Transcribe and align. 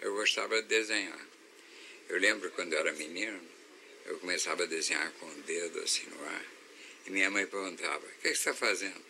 eu 0.00 0.14
gostava 0.14 0.60
de 0.62 0.68
desenhar. 0.68 1.26
Eu 2.08 2.18
lembro 2.18 2.50
quando 2.52 2.72
eu 2.72 2.78
era 2.78 2.92
menino, 2.92 3.40
eu 4.06 4.18
começava 4.18 4.62
a 4.62 4.66
desenhar 4.66 5.10
com 5.12 5.26
o 5.26 5.42
dedo 5.42 5.80
assim 5.80 6.06
no 6.06 6.24
ar. 6.24 6.44
E 7.06 7.10
minha 7.10 7.30
mãe 7.30 7.46
perguntava: 7.46 8.06
O 8.06 8.20
que, 8.20 8.28
é 8.28 8.32
que 8.32 8.38
você 8.38 8.50
está 8.50 8.54
fazendo? 8.54 9.02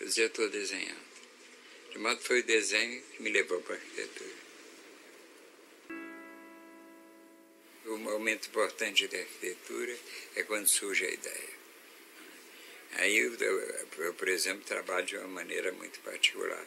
Eu 0.00 0.06
dizia: 0.06 0.26
Estou 0.26 0.48
desenhando. 0.48 1.06
De 1.90 1.98
modo 1.98 2.20
foi 2.20 2.40
o 2.40 2.44
desenho 2.44 3.02
que 3.02 3.22
me 3.22 3.30
levou 3.30 3.60
para 3.62 3.74
a 3.74 3.78
arquitetura. 3.78 4.46
O 7.86 7.96
momento 7.98 8.48
importante 8.48 9.06
da 9.08 9.18
arquitetura 9.18 9.96
é 10.34 10.42
quando 10.42 10.68
surge 10.68 11.06
a 11.06 11.10
ideia. 11.10 11.56
Aí 12.98 13.16
eu, 13.16 13.34
eu, 13.34 14.14
por 14.14 14.28
exemplo, 14.28 14.64
trabalho 14.64 15.06
de 15.06 15.16
uma 15.16 15.28
maneira 15.28 15.72
muito 15.72 16.00
particular. 16.00 16.66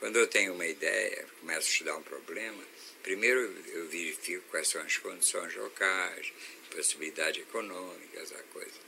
Quando 0.00 0.18
eu 0.18 0.26
tenho 0.26 0.54
uma 0.54 0.66
ideia, 0.66 1.26
começo 1.40 1.68
a 1.68 1.72
estudar 1.72 1.96
um 1.96 2.02
problema, 2.02 2.64
primeiro 3.02 3.40
eu 3.68 3.86
verifico 3.86 4.42
quais 4.48 4.66
são 4.66 4.80
as 4.80 4.96
condições 4.96 5.54
locais, 5.54 6.32
possibilidades 6.70 7.42
econômicas, 7.42 8.32
a 8.32 8.42
coisa. 8.44 8.80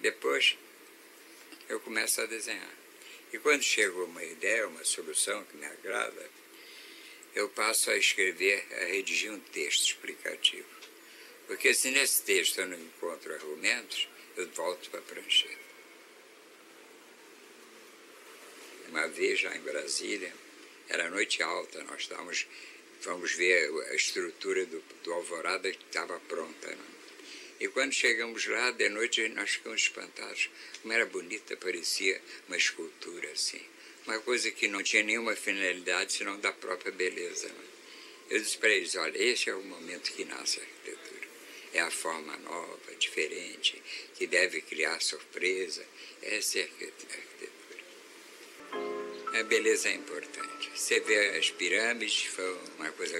Depois 0.00 0.56
eu 1.68 1.78
começo 1.80 2.18
a 2.22 2.26
desenhar. 2.26 2.74
E 3.30 3.38
quando 3.38 3.62
chega 3.62 3.94
uma 4.04 4.24
ideia, 4.24 4.66
uma 4.66 4.82
solução 4.84 5.44
que 5.44 5.56
me 5.58 5.66
agrada, 5.66 6.30
eu 7.34 7.46
passo 7.50 7.90
a 7.90 7.96
escrever, 7.96 8.66
a 8.80 8.84
redigir 8.86 9.30
um 9.30 9.40
texto 9.40 9.88
explicativo. 9.88 10.68
Porque 11.46 11.74
se 11.74 11.90
nesse 11.90 12.22
texto 12.22 12.58
eu 12.60 12.66
não 12.66 12.80
encontro 12.80 13.34
argumentos, 13.34 14.08
eu 14.34 14.48
volto 14.48 14.88
para 14.88 15.00
a 15.00 15.02
prancheta. 15.02 15.64
Uma 18.88 19.08
vez 19.08 19.40
já 19.40 19.54
em 19.54 19.60
Brasília, 19.60 20.32
era 20.88 21.10
noite 21.10 21.42
alta, 21.42 21.82
nós 21.84 22.02
estávamos, 22.02 22.46
fomos 23.00 23.32
ver 23.32 23.70
a 23.90 23.94
estrutura 23.94 24.66
do, 24.66 24.82
do 25.02 25.12
Alvorada 25.12 25.70
que 25.70 25.84
estava 25.84 26.18
pronta. 26.20 26.68
Né? 26.68 26.84
E 27.60 27.68
quando 27.68 27.92
chegamos 27.92 28.46
lá, 28.46 28.70
de 28.72 28.88
noite, 28.88 29.26
nós 29.28 29.50
ficamos 29.52 29.82
espantados. 29.82 30.50
Como 30.82 30.92
era 30.92 31.06
bonita, 31.06 31.56
parecia 31.56 32.20
uma 32.48 32.56
escultura 32.56 33.30
assim. 33.30 33.60
Uma 34.06 34.18
coisa 34.20 34.50
que 34.50 34.68
não 34.68 34.82
tinha 34.82 35.02
nenhuma 35.02 35.34
finalidade, 35.34 36.12
senão 36.12 36.38
da 36.38 36.52
própria 36.52 36.92
beleza. 36.92 37.48
Né? 37.48 37.64
Eu 38.30 38.38
disse 38.38 38.58
para 38.58 38.70
eles, 38.70 38.94
olha, 38.96 39.16
esse 39.16 39.48
é 39.48 39.54
o 39.54 39.62
momento 39.62 40.12
que 40.12 40.24
nasce 40.24 40.60
a 40.60 40.62
arquitetura. 40.62 41.28
É 41.72 41.80
a 41.80 41.90
forma 41.90 42.36
nova, 42.38 42.94
diferente, 42.98 43.82
que 44.14 44.26
deve 44.26 44.60
criar 44.60 45.00
surpresa. 45.00 45.84
Essa 46.22 46.58
é 46.58 46.62
a 46.62 46.64
arquitetura. 46.64 47.24
A 49.38 49.42
beleza 49.44 49.88
é 49.88 49.94
importante. 49.94 50.33
Você 50.74 50.98
vê 50.98 51.38
as 51.38 51.50
pirâmides, 51.50 52.24
foi 52.24 52.58
uma 52.78 52.90
coisa 52.90 53.16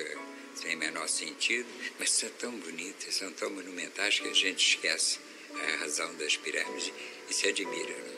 sem 0.56 0.74
menor 0.74 1.08
sentido, 1.08 1.68
mas 2.00 2.10
são 2.10 2.28
tão 2.30 2.50
bonitas, 2.50 3.14
são 3.14 3.32
tão 3.32 3.48
monumentais 3.48 4.18
que 4.18 4.28
a 4.28 4.34
gente 4.34 4.74
esquece 4.74 5.20
a 5.54 5.76
razão 5.76 6.12
das 6.16 6.36
pirâmides 6.36 6.92
e 7.30 7.32
se 7.32 7.46
admira. 7.46 7.94
Né? 7.94 8.14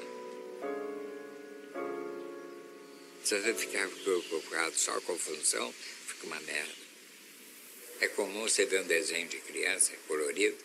Se 3.23 3.39
você 3.39 3.53
ficar 3.53 3.87
preocupado 3.89 4.79
só 4.79 4.98
com 5.03 5.19
função, 5.19 5.75
fica 6.07 6.27
uma 6.27 6.41
merda. 6.41 6.87
É 8.01 8.09
comum 8.09 8.42
você 8.42 8.64
ver 8.64 8.81
um 8.81 8.87
desenho 8.87 9.29
de 9.29 9.39
criança 9.41 9.92
colorido, 10.09 10.57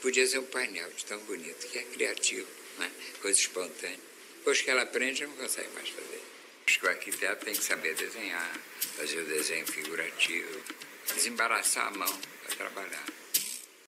podia 0.00 0.26
ser 0.26 0.38
um 0.38 0.46
painel 0.46 0.90
de 0.92 1.04
tão 1.04 1.18
bonito, 1.24 1.66
que 1.66 1.78
é 1.78 1.82
criativo, 1.82 2.48
né? 2.78 2.90
coisa 3.20 3.38
espontânea. 3.38 4.00
Depois 4.38 4.62
que 4.62 4.70
ela 4.70 4.82
aprende, 4.82 5.26
não 5.26 5.36
consegue 5.36 5.68
mais 5.74 5.90
fazer. 5.90 6.22
O 6.84 6.88
arquiteto 6.88 7.46
tem 7.46 7.54
que 7.54 7.64
saber 7.64 7.94
desenhar, 7.94 8.52
fazer 8.98 9.18
o 9.20 9.24
desenho 9.24 9.66
figurativo, 9.66 10.60
desembaraçar 11.14 11.86
a 11.86 11.90
mão 11.92 12.20
para 12.44 12.56
trabalhar. 12.56 13.23